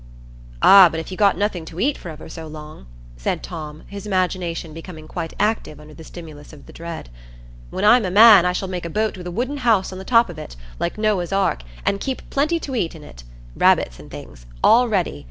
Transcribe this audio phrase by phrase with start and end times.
[0.63, 4.07] "Ah, but if you got nothing to eat for ever so long?" said Tom, his
[4.07, 7.09] imagination becoming quite active under the stimulus of that dread.
[7.69, 10.03] "When I'm a man, I shall make a boat with a wooden house on the
[10.03, 14.87] top of it, like Noah's ark, and keep plenty to eat in it,—rabbits and things,—all
[14.87, 15.19] ready.